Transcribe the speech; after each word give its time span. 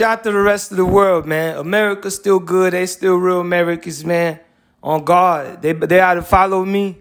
Shout 0.00 0.20
out 0.20 0.24
to 0.24 0.32
the 0.32 0.40
rest 0.40 0.70
of 0.70 0.78
the 0.78 0.86
world, 0.86 1.26
man. 1.26 1.58
America's 1.58 2.16
still 2.16 2.38
good. 2.38 2.72
They 2.72 2.86
still 2.86 3.16
real 3.16 3.40
Americans, 3.40 4.02
man. 4.02 4.40
On 4.82 5.04
God. 5.04 5.60
They 5.60 5.74
they 5.74 6.00
either 6.00 6.22
follow 6.22 6.64
me 6.64 6.96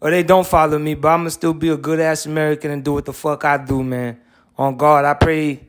or 0.00 0.12
they 0.12 0.22
don't 0.22 0.46
follow 0.46 0.78
me, 0.78 0.94
but 0.94 1.08
I'ma 1.08 1.30
still 1.30 1.52
be 1.52 1.70
a 1.70 1.76
good 1.76 1.98
ass 1.98 2.26
American 2.26 2.70
and 2.70 2.84
do 2.84 2.92
what 2.92 3.06
the 3.06 3.12
fuck 3.12 3.44
I 3.44 3.56
do, 3.56 3.82
man. 3.82 4.20
On 4.56 4.76
God. 4.76 5.04
I 5.04 5.14
pray 5.14 5.66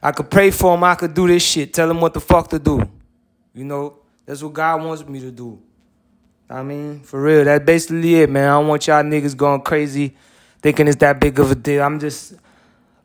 I 0.00 0.12
could 0.12 0.30
pray 0.30 0.52
for 0.52 0.76
them. 0.76 0.84
I 0.84 0.94
could 0.94 1.14
do 1.14 1.26
this 1.26 1.42
shit. 1.42 1.74
Tell 1.74 1.88
them 1.88 2.00
what 2.00 2.14
the 2.14 2.20
fuck 2.20 2.48
to 2.50 2.60
do. 2.60 2.88
You 3.52 3.64
know, 3.64 3.96
that's 4.24 4.40
what 4.40 4.52
God 4.52 4.84
wants 4.84 5.04
me 5.04 5.18
to 5.18 5.32
do. 5.32 5.60
I 6.48 6.62
mean, 6.62 7.00
for 7.00 7.20
real, 7.20 7.44
that's 7.44 7.64
basically 7.64 8.14
it, 8.22 8.30
man. 8.30 8.48
I 8.48 8.52
don't 8.60 8.68
want 8.68 8.86
y'all 8.86 9.02
niggas 9.02 9.36
going 9.36 9.62
crazy 9.62 10.14
thinking 10.62 10.86
it's 10.86 10.98
that 10.98 11.18
big 11.18 11.40
of 11.40 11.50
a 11.50 11.56
deal. 11.56 11.82
I'm 11.82 11.98
just 11.98 12.34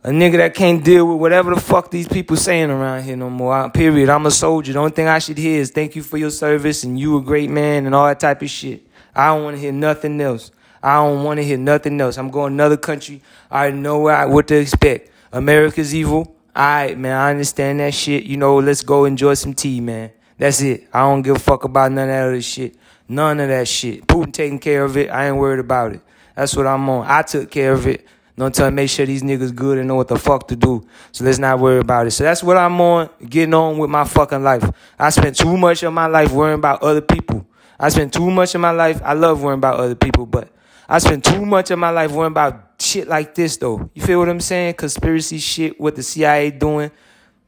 a 0.03 0.09
nigga 0.11 0.37
that 0.37 0.53
can't 0.53 0.83
deal 0.83 1.05
with 1.05 1.17
whatever 1.19 1.53
the 1.53 1.59
fuck 1.59 1.91
these 1.91 2.07
people 2.07 2.37
saying 2.37 2.69
around 2.69 3.03
here 3.03 3.17
no 3.17 3.29
more. 3.29 3.53
I, 3.53 3.67
period. 3.69 4.09
I'm 4.09 4.25
a 4.25 4.31
soldier. 4.31 4.73
The 4.73 4.79
only 4.79 4.91
thing 4.91 5.07
I 5.07 5.19
should 5.19 5.37
hear 5.37 5.59
is 5.59 5.71
thank 5.71 5.95
you 5.95 6.03
for 6.03 6.17
your 6.17 6.31
service 6.31 6.83
and 6.83 6.97
you 6.97 7.17
a 7.17 7.21
great 7.21 7.49
man 7.49 7.85
and 7.85 7.93
all 7.93 8.07
that 8.07 8.19
type 8.19 8.41
of 8.41 8.49
shit. 8.49 8.87
I 9.13 9.27
don't 9.27 9.43
want 9.43 9.57
to 9.57 9.61
hear 9.61 9.73
nothing 9.73 10.21
else. 10.21 10.51
I 10.81 10.95
don't 10.95 11.25
want 11.25 11.39
to 11.39 11.43
hear 11.43 11.57
nothing 11.57 11.99
else. 11.99 12.17
I'm 12.17 12.31
going 12.31 12.53
another 12.53 12.77
country. 12.77 13.21
I 13.51 13.71
know 13.71 13.99
what 13.99 14.47
to 14.47 14.55
expect. 14.55 15.11
America's 15.33 15.93
evil. 15.93 16.35
All 16.55 16.63
right, 16.63 16.97
man. 16.97 17.17
I 17.17 17.31
understand 17.31 17.81
that 17.81 17.93
shit. 17.93 18.23
You 18.23 18.37
know, 18.37 18.57
let's 18.59 18.83
go 18.83 19.03
enjoy 19.03 19.33
some 19.33 19.53
tea, 19.53 19.81
man. 19.81 20.11
That's 20.37 20.61
it. 20.61 20.87
I 20.93 21.01
don't 21.01 21.21
give 21.21 21.35
a 21.35 21.39
fuck 21.39 21.65
about 21.65 21.91
none 21.91 22.07
of 22.07 22.15
that 22.15 22.27
other 22.27 22.41
shit. 22.41 22.77
None 23.09 23.41
of 23.41 23.49
that 23.49 23.67
shit. 23.67 24.07
Putin 24.07 24.31
taking 24.31 24.59
care 24.59 24.85
of 24.85 24.95
it. 24.95 25.09
I 25.09 25.27
ain't 25.27 25.35
worried 25.35 25.59
about 25.59 25.91
it. 25.91 26.01
That's 26.35 26.55
what 26.55 26.65
I'm 26.65 26.87
on. 26.89 27.05
I 27.05 27.23
took 27.23 27.51
care 27.51 27.73
of 27.73 27.85
it. 27.85 28.05
Don't 28.39 28.55
tell 28.55 28.71
me 28.71 28.75
make 28.75 28.89
sure 28.89 29.05
these 29.05 29.21
niggas 29.21 29.53
good 29.53 29.79
and 29.79 29.87
know 29.89 29.95
what 29.95 30.07
the 30.07 30.17
fuck 30.17 30.47
to 30.47 30.55
do. 30.55 30.87
So 31.11 31.25
let's 31.25 31.39
not 31.39 31.59
worry 31.59 31.79
about 31.79 32.07
it. 32.07 32.11
So 32.11 32.23
that's 32.23 32.41
what 32.41 32.55
I'm 32.55 32.79
on, 32.79 33.09
getting 33.27 33.53
on 33.53 33.77
with 33.77 33.89
my 33.89 34.05
fucking 34.05 34.43
life. 34.43 34.63
I 34.97 35.09
spent 35.09 35.35
too 35.35 35.57
much 35.57 35.83
of 35.83 35.91
my 35.91 36.05
life 36.05 36.31
worrying 36.31 36.57
about 36.57 36.81
other 36.81 37.01
people. 37.01 37.45
I 37.77 37.89
spent 37.89 38.13
too 38.13 38.31
much 38.31 38.55
of 38.55 38.61
my 38.61 38.71
life. 38.71 39.01
I 39.03 39.11
love 39.11 39.43
worrying 39.43 39.57
about 39.57 39.81
other 39.81 39.95
people, 39.95 40.25
but 40.25 40.47
I 40.87 40.99
spent 40.99 41.25
too 41.25 41.45
much 41.45 41.69
of 41.69 41.79
my 41.79 41.89
life 41.89 42.11
worrying 42.11 42.31
about 42.31 42.75
shit 42.79 43.09
like 43.09 43.35
this 43.35 43.57
though. 43.57 43.89
You 43.93 44.03
feel 44.03 44.19
what 44.19 44.29
I'm 44.29 44.39
saying? 44.39 44.75
Conspiracy 44.75 45.37
shit, 45.39 45.77
what 45.77 45.97
the 45.97 46.03
CIA 46.03 46.49
doing, 46.49 46.91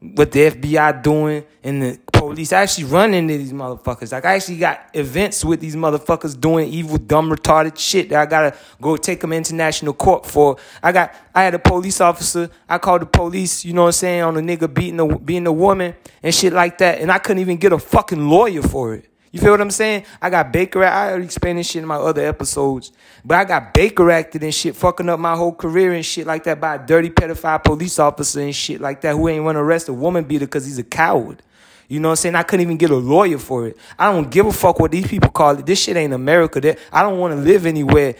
what 0.02 0.32
the 0.32 0.50
FBI 0.50 1.02
doing, 1.02 1.44
and 1.62 1.82
the 1.82 1.98
police 2.12 2.52
actually 2.52 2.84
running 2.84 3.30
into 3.30 3.38
these 3.38 3.52
motherfuckers. 3.52 4.12
Like 4.12 4.24
I 4.24 4.34
actually 4.34 4.58
got 4.58 4.88
events 4.94 5.44
with 5.44 5.60
these 5.60 5.76
motherfuckers 5.76 6.38
doing 6.38 6.68
evil, 6.68 6.98
dumb, 6.98 7.30
retarded 7.30 7.78
shit 7.78 8.08
that 8.08 8.20
I 8.20 8.26
gotta 8.26 8.56
go 8.80 8.96
take 8.96 9.20
them 9.20 9.32
international 9.32 9.92
court 9.92 10.26
for. 10.26 10.56
I 10.82 10.92
got 10.92 11.14
I 11.34 11.44
had 11.44 11.54
a 11.54 11.58
police 11.58 12.00
officer. 12.00 12.50
I 12.68 12.78
called 12.78 13.02
the 13.02 13.06
police. 13.06 13.64
You 13.64 13.74
know 13.74 13.82
what 13.82 13.88
I'm 13.88 13.92
saying 13.92 14.22
on 14.22 14.36
a 14.36 14.40
nigga 14.40 14.72
beating 14.72 15.00
a 15.00 15.18
beating 15.18 15.46
a 15.46 15.52
woman 15.52 15.94
and 16.22 16.34
shit 16.34 16.52
like 16.52 16.78
that, 16.78 17.00
and 17.00 17.10
I 17.10 17.18
couldn't 17.18 17.40
even 17.40 17.56
get 17.56 17.72
a 17.72 17.78
fucking 17.78 18.28
lawyer 18.28 18.62
for 18.62 18.94
it. 18.94 19.11
You 19.32 19.40
feel 19.40 19.52
what 19.52 19.62
I'm 19.62 19.70
saying? 19.70 20.04
I 20.20 20.28
got 20.28 20.52
Baker. 20.52 20.84
I 20.84 21.08
already 21.08 21.24
explained 21.24 21.58
this 21.58 21.70
shit 21.70 21.82
in 21.82 21.88
my 21.88 21.96
other 21.96 22.24
episodes, 22.24 22.92
but 23.24 23.38
I 23.38 23.44
got 23.44 23.72
Baker 23.72 24.10
acted 24.10 24.44
and 24.44 24.54
shit, 24.54 24.76
fucking 24.76 25.08
up 25.08 25.18
my 25.18 25.34
whole 25.34 25.54
career 25.54 25.94
and 25.94 26.04
shit 26.04 26.26
like 26.26 26.44
that 26.44 26.60
by 26.60 26.74
a 26.74 26.86
dirty 26.86 27.08
pedophile 27.08 27.64
police 27.64 27.98
officer 27.98 28.40
and 28.40 28.54
shit 28.54 28.80
like 28.80 29.00
that 29.00 29.14
who 29.14 29.28
ain't 29.28 29.42
want 29.42 29.56
to 29.56 29.60
arrest 29.60 29.88
a 29.88 29.94
woman 29.94 30.24
beater 30.24 30.44
because 30.44 30.66
he's 30.66 30.78
a 30.78 30.84
coward. 30.84 31.42
You 31.88 32.00
know 32.00 32.08
what 32.08 32.12
I'm 32.12 32.16
saying? 32.16 32.34
I 32.36 32.42
couldn't 32.42 32.62
even 32.62 32.76
get 32.76 32.90
a 32.90 32.96
lawyer 32.96 33.38
for 33.38 33.66
it. 33.66 33.76
I 33.98 34.10
don't 34.12 34.30
give 34.30 34.46
a 34.46 34.52
fuck 34.52 34.80
what 34.80 34.90
these 34.90 35.06
people 35.06 35.30
call 35.30 35.58
it. 35.58 35.66
This 35.66 35.82
shit 35.82 35.96
ain't 35.96 36.12
America. 36.12 36.60
That 36.60 36.78
I 36.92 37.02
don't 37.02 37.18
want 37.18 37.34
to 37.34 37.40
live 37.40 37.66
anywhere. 37.66 38.14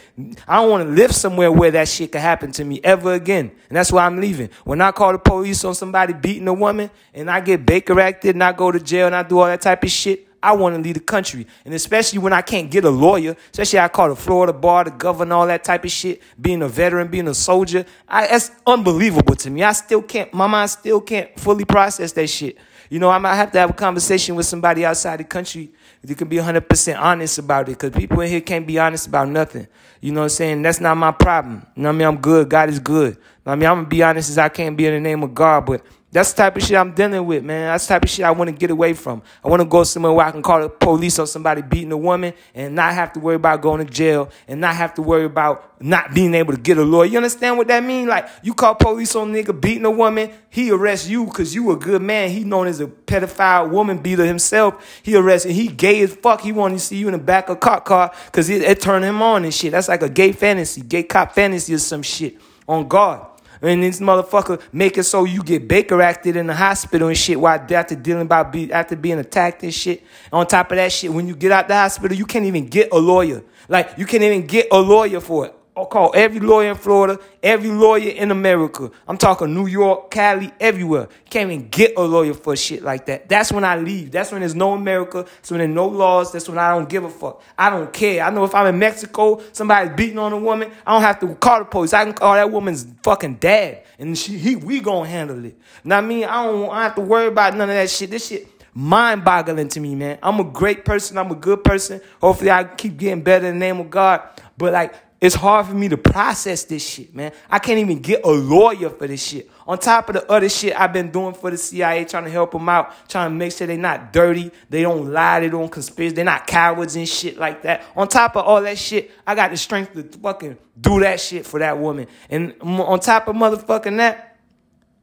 I 0.47 0.57
don't 0.57 0.69
want 0.69 0.87
to 0.87 0.93
live 0.93 1.13
somewhere 1.13 1.51
where 1.51 1.71
that 1.71 1.87
shit 1.87 2.11
could 2.11 2.21
happen 2.21 2.51
to 2.53 2.63
me 2.63 2.81
ever 2.83 3.13
again. 3.13 3.51
And 3.69 3.75
that's 3.75 3.91
why 3.91 4.05
I'm 4.05 4.19
leaving. 4.19 4.49
When 4.63 4.81
I 4.81 4.91
call 4.91 5.11
the 5.11 5.19
police 5.19 5.63
on 5.63 5.73
somebody 5.73 6.13
beating 6.13 6.47
a 6.47 6.53
woman 6.53 6.91
and 7.13 7.31
I 7.31 7.39
get 7.41 7.65
Baker 7.65 7.99
acted 7.99 8.35
and 8.35 8.43
I 8.43 8.51
go 8.51 8.71
to 8.71 8.79
jail 8.79 9.07
and 9.07 9.15
I 9.15 9.23
do 9.23 9.39
all 9.39 9.45
that 9.45 9.61
type 9.61 9.83
of 9.83 9.89
shit, 9.89 10.27
I 10.43 10.51
want 10.51 10.75
to 10.75 10.81
leave 10.81 10.95
the 10.95 10.99
country. 10.99 11.47
And 11.63 11.73
especially 11.73 12.19
when 12.19 12.33
I 12.33 12.41
can't 12.41 12.69
get 12.69 12.83
a 12.83 12.89
lawyer, 12.89 13.35
especially 13.51 13.79
I 13.79 13.87
call 13.87 14.09
the 14.09 14.15
Florida 14.15 14.51
bar, 14.51 14.83
the 14.83 14.91
governor, 14.91 15.35
all 15.35 15.47
that 15.47 15.63
type 15.63 15.85
of 15.85 15.91
shit, 15.91 16.21
being 16.39 16.61
a 16.61 16.67
veteran, 16.67 17.07
being 17.07 17.29
a 17.29 17.33
soldier. 17.33 17.85
I, 18.09 18.27
that's 18.27 18.51
unbelievable 18.67 19.35
to 19.37 19.49
me. 19.49 19.63
I 19.63 19.71
still 19.71 20.01
can't, 20.01 20.33
my 20.33 20.45
mind 20.45 20.69
still 20.69 20.99
can't 20.99 21.39
fully 21.39 21.63
process 21.63 22.11
that 22.11 22.27
shit. 22.27 22.57
You 22.89 22.99
know, 22.99 23.09
I 23.09 23.17
might 23.17 23.35
have 23.35 23.51
to 23.53 23.59
have 23.59 23.69
a 23.69 23.73
conversation 23.73 24.35
with 24.35 24.45
somebody 24.45 24.85
outside 24.85 25.21
the 25.21 25.23
country 25.23 25.71
if 26.03 26.09
you 26.09 26.15
can 26.15 26.27
be 26.27 26.35
100% 26.35 26.99
honest 26.99 27.39
about 27.39 27.69
it 27.69 27.79
because 27.79 27.91
people 27.91 28.19
in 28.19 28.29
here 28.29 28.41
can't 28.41 28.67
be 28.67 28.77
honest 28.77 29.07
about 29.07 29.29
nothing. 29.29 29.67
You 30.01 30.11
know 30.11 30.19
what 30.19 30.25
I'm 30.25 30.29
saying? 30.29 30.61
That's 30.61 30.81
not 30.81 30.97
my 30.97 31.11
problem. 31.11 31.65
You 31.75 31.83
know 31.83 31.89
what 31.89 31.95
I 31.95 31.97
mean? 31.97 32.07
I'm 32.09 32.17
good. 32.17 32.49
God 32.49 32.69
is 32.69 32.79
good. 32.79 33.17
I 33.45 33.55
mean, 33.55 33.67
I'm 33.67 33.75
going 33.75 33.85
to 33.85 33.89
be 33.89 34.03
honest 34.03 34.29
as 34.29 34.37
I 34.37 34.49
can 34.49 34.75
be 34.75 34.85
in 34.85 34.93
the 34.93 34.99
name 34.99 35.23
of 35.23 35.33
God, 35.33 35.65
but 35.65 35.81
that's 36.13 36.31
the 36.31 36.37
type 36.37 36.55
of 36.55 36.61
shit 36.61 36.77
I'm 36.77 36.93
dealing 36.93 37.25
with, 37.25 37.43
man. 37.43 37.71
That's 37.71 37.87
the 37.87 37.95
type 37.95 38.03
of 38.03 38.09
shit 38.09 38.23
I 38.23 38.29
want 38.29 38.47
to 38.47 38.55
get 38.55 38.69
away 38.69 38.93
from. 38.93 39.23
I 39.43 39.47
want 39.47 39.63
to 39.63 39.67
go 39.67 39.83
somewhere 39.83 40.13
where 40.13 40.27
I 40.27 40.31
can 40.31 40.43
call 40.43 40.61
the 40.61 40.69
police 40.69 41.17
on 41.17 41.25
somebody 41.25 41.63
beating 41.63 41.91
a 41.91 41.97
woman 41.97 42.35
and 42.53 42.75
not 42.75 42.93
have 42.93 43.13
to 43.13 43.19
worry 43.19 43.35
about 43.35 43.63
going 43.63 43.83
to 43.83 43.91
jail 43.91 44.29
and 44.47 44.61
not 44.61 44.75
have 44.75 44.93
to 44.93 45.01
worry 45.01 45.25
about 45.25 45.81
not 45.81 46.13
being 46.13 46.35
able 46.35 46.53
to 46.53 46.59
get 46.59 46.77
a 46.77 46.83
lawyer. 46.83 47.07
You 47.07 47.17
understand 47.17 47.57
what 47.57 47.67
that 47.67 47.83
means? 47.83 48.07
Like, 48.07 48.29
you 48.43 48.53
call 48.53 48.75
police 48.75 49.15
on 49.15 49.33
nigga 49.33 49.59
beating 49.59 49.85
a 49.85 49.91
woman, 49.91 50.31
he 50.51 50.69
arrests 50.69 51.07
you 51.07 51.25
because 51.25 51.55
you 51.55 51.71
a 51.71 51.75
good 51.75 52.03
man. 52.03 52.29
He 52.29 52.43
known 52.43 52.67
as 52.67 52.79
a 52.79 52.85
pedophile 52.85 53.71
woman 53.71 53.97
beater 53.97 54.23
himself. 54.23 55.01
He 55.01 55.15
arrests 55.15 55.47
and 55.47 55.55
he 55.55 55.67
gay 55.67 56.01
as 56.03 56.13
fuck. 56.13 56.41
He 56.41 56.51
want 56.51 56.75
to 56.75 56.79
see 56.79 56.97
you 56.97 57.07
in 57.07 57.13
the 57.13 57.17
back 57.17 57.49
of 57.49 57.57
a 57.57 57.59
cop 57.59 57.85
car 57.85 58.13
because 58.27 58.51
it, 58.51 58.61
it 58.61 58.81
turned 58.81 59.03
him 59.03 59.23
on 59.23 59.45
and 59.45 59.53
shit. 59.53 59.71
That's 59.71 59.87
like 59.87 60.03
a 60.03 60.09
gay 60.09 60.31
fantasy, 60.31 60.81
gay 60.81 61.01
cop 61.01 61.33
fantasy 61.33 61.73
or 61.73 61.79
some 61.79 62.03
shit 62.03 62.37
on 62.67 62.87
guard. 62.87 63.32
And 63.63 63.81
this 63.81 64.01
motherfucker 64.01 64.61
make 64.73 64.97
it 64.97 65.05
so 65.05 65.23
you 65.23 65.41
get 65.41 65.69
Baker 65.69 66.01
acted 66.01 66.35
in 66.35 66.47
the 66.47 66.53
hospital 66.53 67.07
and 67.07 67.17
shit 67.17 67.39
while 67.39 67.65
after 67.73 67.95
dealing 67.95 68.23
about 68.23 68.51
be, 68.51 68.71
after 68.71 68.97
being 68.97 69.19
attacked 69.19 69.63
and 69.63 69.73
shit. 69.73 70.03
On 70.33 70.45
top 70.45 70.69
of 70.71 70.75
that 70.75 70.91
shit, 70.91 71.11
when 71.11 71.27
you 71.27 71.35
get 71.35 71.53
out 71.53 71.69
the 71.69 71.73
hospital, 71.73 72.15
you 72.15 72.25
can't 72.25 72.45
even 72.45 72.67
get 72.67 72.89
a 72.91 72.97
lawyer. 72.97 73.41
Like 73.69 73.97
you 73.97 74.05
can't 74.05 74.21
even 74.21 74.45
get 74.45 74.67
a 74.69 74.79
lawyer 74.79 75.21
for 75.21 75.45
it. 75.45 75.55
I'll 75.75 75.87
call 75.87 76.11
every 76.13 76.39
lawyer 76.39 76.69
in 76.69 76.75
Florida, 76.75 77.19
every 77.41 77.71
lawyer 77.71 78.11
in 78.11 78.29
America. 78.29 78.91
I'm 79.07 79.17
talking 79.17 79.55
New 79.55 79.65
York, 79.65 80.11
Cali, 80.11 80.51
everywhere. 80.59 81.07
Can't 81.31 81.51
even 81.51 81.67
get 81.69 81.93
a 81.97 82.01
lawyer 82.01 82.35
for 82.35 82.55
shit 82.55 82.83
like 82.83 83.07
that. 83.07 83.27
That's 83.27 83.51
when 83.51 83.63
I 83.63 83.77
leave. 83.77 84.11
That's 84.11 84.31
when 84.31 84.41
there's 84.41 84.53
no 84.53 84.73
America. 84.73 85.23
That's 85.23 85.49
when 85.49 85.57
there's 85.57 85.71
no 85.71 85.87
laws. 85.87 86.31
That's 86.31 86.47
when 86.47 86.59
I 86.59 86.75
don't 86.75 86.87
give 86.87 87.03
a 87.03 87.09
fuck. 87.09 87.41
I 87.57 87.71
don't 87.71 87.91
care. 87.91 88.23
I 88.23 88.29
know 88.29 88.43
if 88.43 88.53
I'm 88.53 88.67
in 88.67 88.77
Mexico, 88.77 89.41
somebody's 89.51 89.95
beating 89.95 90.19
on 90.19 90.31
a 90.31 90.37
woman, 90.37 90.71
I 90.85 90.93
don't 90.93 91.01
have 91.01 91.19
to 91.21 91.33
call 91.35 91.59
the 91.59 91.65
police. 91.65 91.91
I 91.91 92.03
can 92.03 92.13
call 92.13 92.35
that 92.35 92.51
woman's 92.51 92.85
fucking 93.01 93.35
dad. 93.35 93.83
And 93.97 94.15
she, 94.15 94.37
he, 94.37 94.55
we 94.55 94.79
gonna 94.79 95.09
handle 95.09 95.43
it. 95.43 95.57
Now 95.83 95.97
I 95.97 96.01
mean? 96.01 96.25
I 96.25 96.43
don't, 96.43 96.65
I 96.65 96.67
don't 96.67 96.75
have 96.75 96.95
to 96.95 97.01
worry 97.01 97.27
about 97.27 97.55
none 97.55 97.69
of 97.69 97.75
that 97.75 97.89
shit. 97.89 98.11
This 98.11 98.27
shit 98.27 98.47
mind 98.75 99.23
boggling 99.23 99.69
to 99.69 99.79
me, 99.79 99.95
man. 99.95 100.19
I'm 100.21 100.39
a 100.39 100.43
great 100.43 100.85
person. 100.85 101.17
I'm 101.17 101.31
a 101.31 101.35
good 101.35 101.63
person. 101.63 101.99
Hopefully 102.21 102.51
I 102.51 102.63
keep 102.63 102.97
getting 102.97 103.23
better 103.23 103.47
in 103.47 103.55
the 103.55 103.59
name 103.59 103.79
of 103.79 103.89
God. 103.89 104.21
But 104.57 104.73
like, 104.73 104.93
it's 105.23 105.35
hard 105.35 105.67
for 105.67 105.73
me 105.73 105.87
to 105.87 105.95
process 105.95 106.65
this 106.65 106.85
shit, 106.85 107.15
man. 107.15 107.31
I 107.49 107.57
can't 107.57 107.79
even 107.79 107.99
get 107.99 108.25
a 108.25 108.29
lawyer 108.29 108.89
for 108.89 109.07
this 109.07 109.25
shit. 109.25 109.49
On 109.65 109.79
top 109.79 110.09
of 110.09 110.15
the 110.15 110.29
other 110.29 110.49
shit 110.49 110.77
I've 110.77 110.91
been 110.91 111.11
doing 111.11 111.33
for 111.33 111.49
the 111.49 111.55
CIA, 111.55 112.03
trying 112.03 112.25
to 112.25 112.29
help 112.29 112.51
them 112.51 112.67
out, 112.67 112.91
trying 113.07 113.31
to 113.31 113.33
make 113.33 113.53
sure 113.53 113.65
they're 113.65 113.77
not 113.77 114.11
dirty, 114.11 114.51
they 114.69 114.81
don't 114.81 115.13
lie, 115.13 115.39
they 115.39 115.47
don't 115.47 115.71
conspiracy, 115.71 116.13
they're 116.13 116.25
not 116.25 116.45
cowards 116.45 116.97
and 116.97 117.07
shit 117.07 117.37
like 117.37 117.61
that. 117.61 117.85
On 117.95 118.05
top 118.05 118.35
of 118.35 118.43
all 118.43 118.61
that 118.63 118.77
shit, 118.77 119.11
I 119.25 119.33
got 119.33 119.51
the 119.51 119.55
strength 119.55 119.93
to 119.93 120.03
fucking 120.19 120.57
do 120.81 120.99
that 120.99 121.21
shit 121.21 121.45
for 121.45 121.57
that 121.61 121.77
woman. 121.77 122.07
And 122.29 122.53
on 122.61 122.99
top 122.99 123.29
of 123.29 123.37
motherfucking 123.37 123.95
that, 123.95 124.37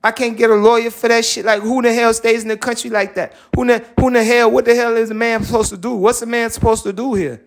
I 0.04 0.12
can't 0.12 0.36
get 0.36 0.50
a 0.50 0.54
lawyer 0.54 0.90
for 0.90 1.08
that 1.08 1.24
shit. 1.24 1.46
Like, 1.46 1.62
who 1.62 1.80
the 1.80 1.94
hell 1.94 2.12
stays 2.12 2.42
in 2.42 2.48
the 2.48 2.58
country 2.58 2.90
like 2.90 3.14
that? 3.14 3.32
Who 3.56 3.64
the, 3.64 3.82
who 3.98 4.10
the 4.10 4.22
hell, 4.22 4.50
what 4.50 4.66
the 4.66 4.74
hell 4.74 4.98
is 4.98 5.10
a 5.10 5.14
man 5.14 5.42
supposed 5.44 5.70
to 5.70 5.78
do? 5.78 5.94
What's 5.94 6.20
a 6.20 6.26
man 6.26 6.50
supposed 6.50 6.82
to 6.82 6.92
do 6.92 7.14
here? 7.14 7.42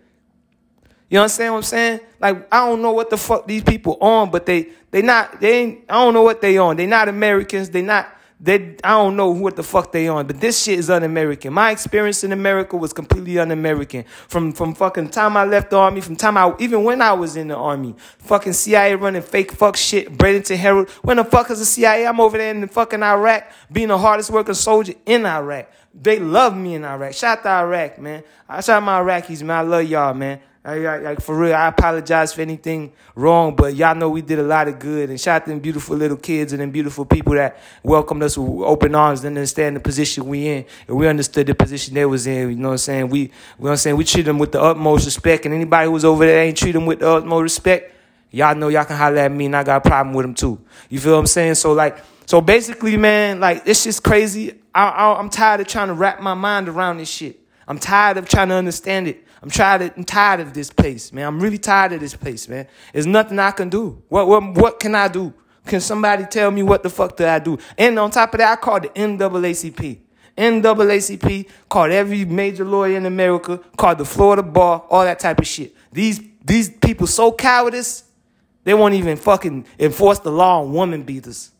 You 1.13 1.19
understand 1.19 1.53
what 1.53 1.57
I'm 1.57 1.63
saying? 1.63 1.99
Like 2.19 2.47
I 2.51 2.67
don't 2.67 2.81
know 2.81 2.91
what 2.91 3.11
the 3.11 3.17
fuck 3.17 3.45
these 3.45 3.61
people 3.61 3.99
on, 4.01 4.31
but 4.31 4.47
they 4.47 4.69
they 4.89 5.03
not 5.03 5.39
they 5.39 5.59
ain't 5.59 5.85
I 5.87 5.93
don't 6.03 6.15
know 6.15 6.23
what 6.23 6.41
they 6.41 6.57
on. 6.57 6.75
They 6.75 6.87
not 6.87 7.07
Americans. 7.07 7.69
They 7.69 7.83
not 7.83 8.09
they 8.39 8.77
I 8.83 8.93
don't 8.93 9.15
know 9.15 9.29
what 9.29 9.55
the 9.55 9.61
fuck 9.61 9.91
they 9.91 10.07
on. 10.07 10.25
But 10.25 10.39
this 10.39 10.63
shit 10.63 10.79
is 10.79 10.89
un-American. 10.89 11.53
My 11.53 11.69
experience 11.69 12.23
in 12.23 12.31
America 12.31 12.77
was 12.77 12.93
completely 12.93 13.37
un-American. 13.37 14.05
From 14.27 14.53
from 14.53 14.73
fucking 14.73 15.09
time 15.09 15.37
I 15.37 15.43
left 15.43 15.69
the 15.69 15.77
army, 15.77 16.01
from 16.01 16.15
time 16.15 16.35
I 16.35 16.51
even 16.57 16.83
when 16.83 16.99
I 16.99 17.13
was 17.13 17.35
in 17.35 17.49
the 17.49 17.57
army, 17.57 17.93
fucking 18.17 18.53
CIA 18.53 18.95
running 18.95 19.21
fake 19.21 19.51
fuck 19.51 19.77
shit, 19.77 20.17
Bradenton 20.17 20.57
Herald. 20.57 20.89
When 21.03 21.17
the 21.17 21.25
fuck 21.25 21.51
is 21.51 21.59
the 21.59 21.65
CIA? 21.65 22.07
I'm 22.07 22.19
over 22.19 22.39
there 22.39 22.49
in 22.49 22.61
the 22.61 22.67
fucking 22.67 23.03
Iraq, 23.03 23.51
being 23.71 23.89
the 23.89 23.99
hardest 23.99 24.31
working 24.31 24.55
soldier 24.55 24.95
in 25.05 25.27
Iraq. 25.27 25.71
They 25.93 26.17
love 26.17 26.57
me 26.57 26.73
in 26.73 26.83
Iraq. 26.83 27.13
Shout 27.13 27.37
out 27.37 27.43
to 27.43 27.49
Iraq, 27.49 27.99
man. 27.99 28.23
I 28.49 28.61
shout 28.61 28.81
out 28.81 28.83
my 28.83 28.99
Iraqis, 28.99 29.43
man. 29.43 29.57
I 29.57 29.61
love 29.61 29.83
y'all, 29.83 30.15
man. 30.15 30.39
Like 30.65 31.19
for 31.19 31.37
real, 31.37 31.55
I 31.55 31.67
apologize 31.67 32.33
for 32.33 32.41
anything 32.41 32.93
wrong, 33.15 33.53
but 33.53 33.75
y'all 33.75 33.95
know 33.95 34.09
we 34.09 34.21
did 34.21 34.39
a 34.39 34.43
lot 34.43 34.69
of 34.69 34.79
good. 34.79 35.09
And 35.09 35.19
shout 35.19 35.41
out 35.41 35.45
to 35.45 35.51
them 35.51 35.59
beautiful 35.59 35.97
little 35.97 36.15
kids 36.15 36.53
and 36.53 36.61
them 36.61 36.71
beautiful 36.71 37.03
people 37.03 37.33
that 37.33 37.59
welcomed 37.83 38.23
us 38.23 38.37
with 38.37 38.65
open 38.65 38.95
arms 38.95 39.25
and 39.25 39.35
understand 39.37 39.75
the 39.75 39.81
position 39.81 40.25
we 40.25 40.47
in. 40.47 40.65
And 40.87 40.95
we 40.95 41.05
understood 41.07 41.47
the 41.47 41.55
position 41.55 41.95
they 41.95 42.05
was 42.05 42.27
in. 42.27 42.49
You 42.49 42.55
know 42.55 42.69
what 42.69 42.73
I'm 42.73 42.77
saying? 42.77 43.09
We, 43.09 43.19
you 43.19 43.27
know 43.27 43.33
what 43.57 43.71
I'm 43.71 43.77
saying? 43.77 43.97
We 43.97 44.05
treat 44.05 44.21
them 44.21 44.39
with 44.39 44.53
the 44.53 44.61
utmost 44.61 45.03
respect. 45.03 45.43
And 45.45 45.53
anybody 45.53 45.87
who 45.87 45.91
was 45.91 46.05
over 46.05 46.25
there 46.25 46.41
ain't 46.41 46.57
treat 46.57 46.71
them 46.71 46.85
with 46.85 46.99
the 46.99 47.09
utmost 47.09 47.43
respect, 47.43 47.93
y'all 48.31 48.55
know 48.55 48.69
y'all 48.69 48.85
can 48.85 48.95
holler 48.95 49.17
at 49.17 49.31
me 49.33 49.47
and 49.47 49.57
I 49.57 49.63
got 49.63 49.85
a 49.85 49.89
problem 49.89 50.15
with 50.15 50.23
them 50.23 50.33
too. 50.33 50.61
You 50.89 50.99
feel 50.99 51.11
what 51.11 51.19
I'm 51.19 51.27
saying? 51.27 51.55
So 51.55 51.73
like, 51.73 51.97
So 52.25 52.39
basically, 52.39 52.95
man, 52.95 53.41
like 53.41 53.63
it's 53.65 53.83
just 53.83 54.01
crazy. 54.01 54.53
I, 54.73 54.87
I, 54.87 55.19
I'm 55.19 55.29
tired 55.29 55.59
of 55.59 55.67
trying 55.67 55.89
to 55.89 55.93
wrap 55.93 56.21
my 56.21 56.33
mind 56.33 56.69
around 56.69 56.97
this 56.99 57.09
shit. 57.09 57.42
I'm 57.67 57.79
tired 57.79 58.17
of 58.17 58.27
trying 58.27 58.49
to 58.49 58.55
understand 58.55 59.07
it. 59.07 59.23
I'm 59.41 59.49
tired. 59.49 59.81
Of, 59.81 59.93
I'm 59.97 60.03
tired 60.03 60.39
of 60.39 60.53
this 60.53 60.69
place, 60.69 61.11
man. 61.11 61.27
I'm 61.27 61.39
really 61.39 61.57
tired 61.57 61.93
of 61.93 61.99
this 61.99 62.15
place, 62.15 62.47
man. 62.47 62.67
There's 62.93 63.05
nothing 63.05 63.39
I 63.39 63.51
can 63.51 63.69
do. 63.69 64.01
What 64.09 64.27
what 64.27 64.43
what 64.55 64.79
can 64.79 64.95
I 64.95 65.07
do? 65.07 65.33
Can 65.65 65.79
somebody 65.81 66.25
tell 66.25 66.51
me 66.51 66.63
what 66.63 66.83
the 66.83 66.89
fuck 66.89 67.15
did 67.17 67.27
I 67.27 67.39
do? 67.39 67.57
And 67.77 67.97
on 67.97 68.11
top 68.11 68.33
of 68.33 68.39
that, 68.39 68.51
I 68.51 68.55
called 68.55 68.83
the 68.83 68.89
NAACP. 68.89 69.99
NAACP 70.37 71.49
called 71.69 71.91
every 71.91 72.25
major 72.25 72.65
lawyer 72.65 72.97
in 72.97 73.05
America, 73.05 73.59
called 73.77 73.99
the 73.99 74.05
Florida 74.05 74.43
bar, 74.43 74.83
all 74.89 75.03
that 75.03 75.19
type 75.19 75.39
of 75.39 75.47
shit. 75.47 75.75
These 75.91 76.21
these 76.43 76.69
people 76.69 77.07
so 77.07 77.31
cowardice, 77.31 78.03
they 78.63 78.73
won't 78.73 78.93
even 78.93 79.17
fucking 79.17 79.65
enforce 79.79 80.19
the 80.19 80.31
law 80.31 80.61
on 80.61 80.73
woman 80.73 81.03
beaters. 81.03 81.51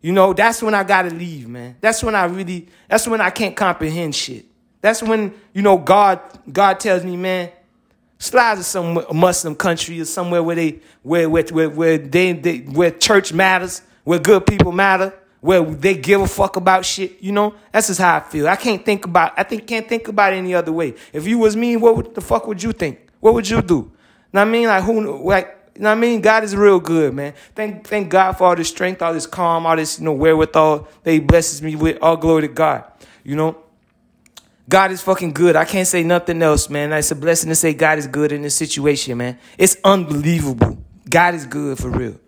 You 0.00 0.12
know, 0.12 0.32
that's 0.32 0.62
when 0.62 0.74
I 0.74 0.84
gotta 0.84 1.10
leave, 1.10 1.48
man. 1.48 1.76
That's 1.80 2.02
when 2.02 2.14
I 2.14 2.24
really, 2.24 2.68
that's 2.88 3.06
when 3.06 3.20
I 3.20 3.30
can't 3.30 3.56
comprehend 3.56 4.14
shit. 4.14 4.46
That's 4.80 5.02
when, 5.02 5.34
you 5.52 5.62
know, 5.62 5.76
God, 5.76 6.20
God 6.52 6.78
tells 6.80 7.04
me, 7.04 7.16
man, 7.16 7.50
slide 8.18 8.56
to 8.56 8.62
some 8.62 9.04
Muslim 9.12 9.54
country 9.54 10.00
or 10.00 10.04
somewhere 10.04 10.42
where 10.42 10.56
they, 10.56 10.80
where, 11.02 11.28
where, 11.28 11.44
where, 11.44 11.70
where 11.70 11.98
they, 11.98 12.32
they, 12.32 12.58
where 12.58 12.90
church 12.90 13.32
matters, 13.32 13.82
where 14.04 14.18
good 14.18 14.46
people 14.46 14.72
matter, 14.72 15.12
where 15.40 15.62
they 15.62 15.96
give 15.96 16.20
a 16.20 16.26
fuck 16.26 16.56
about 16.56 16.84
shit, 16.84 17.20
you 17.20 17.32
know? 17.32 17.54
That's 17.72 17.88
just 17.88 18.00
how 18.00 18.16
I 18.16 18.20
feel. 18.20 18.48
I 18.48 18.56
can't 18.56 18.84
think 18.84 19.04
about, 19.04 19.32
I 19.36 19.42
think, 19.44 19.66
can't 19.66 19.88
think 19.88 20.08
about 20.08 20.32
any 20.32 20.54
other 20.54 20.72
way. 20.72 20.94
If 21.12 21.26
you 21.26 21.38
was 21.38 21.56
me, 21.56 21.76
what 21.76 21.96
would, 21.96 22.14
the 22.14 22.20
fuck 22.20 22.46
would 22.46 22.62
you 22.62 22.72
think? 22.72 22.98
What 23.20 23.34
would 23.34 23.48
you 23.48 23.62
do? 23.62 23.90
Know 24.32 24.42
I 24.42 24.44
mean? 24.44 24.66
Like, 24.66 24.84
who, 24.84 25.24
like, 25.24 25.56
you 25.74 25.82
know 25.82 25.90
what 25.90 25.98
I 25.98 26.00
mean? 26.00 26.20
God 26.20 26.42
is 26.42 26.56
real 26.56 26.80
good, 26.80 27.14
man. 27.14 27.34
Thank, 27.54 27.86
thank 27.86 28.08
God 28.10 28.32
for 28.32 28.48
all 28.48 28.56
this 28.56 28.68
strength, 28.68 29.00
all 29.00 29.14
this 29.14 29.26
calm, 29.26 29.64
all 29.64 29.76
this, 29.76 29.98
you 29.98 30.04
know, 30.04 30.12
wherewithal 30.12 30.88
that 31.04 31.12
He 31.12 31.20
blesses 31.20 31.62
me 31.62 31.76
with. 31.76 31.98
All 32.02 32.16
glory 32.16 32.42
to 32.42 32.48
God. 32.48 32.84
You 33.22 33.36
know? 33.36 33.56
God 34.68 34.90
is 34.90 35.00
fucking 35.00 35.32
good. 35.32 35.56
I 35.56 35.64
can't 35.64 35.88
say 35.88 36.02
nothing 36.02 36.42
else, 36.42 36.68
man. 36.68 36.92
It's 36.92 37.10
a 37.10 37.16
blessing 37.16 37.48
to 37.48 37.54
say 37.54 37.72
God 37.72 37.98
is 37.98 38.06
good 38.06 38.32
in 38.32 38.42
this 38.42 38.54
situation, 38.54 39.16
man. 39.16 39.38
It's 39.56 39.76
unbelievable. 39.82 40.78
God 41.08 41.34
is 41.34 41.46
good 41.46 41.78
for 41.78 41.88
real. 41.88 42.20